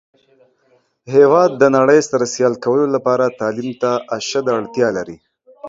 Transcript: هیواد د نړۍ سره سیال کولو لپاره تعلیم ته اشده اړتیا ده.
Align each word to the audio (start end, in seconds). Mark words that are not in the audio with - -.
هیواد 1.15 1.51
د 1.57 1.63
نړۍ 1.77 1.99
سره 2.09 2.25
سیال 2.33 2.55
کولو 2.63 2.85
لپاره 2.95 3.35
تعلیم 3.39 3.69
ته 3.81 3.91
اشده 4.17 4.51
اړتیا 4.59 4.87
ده. 4.95 5.03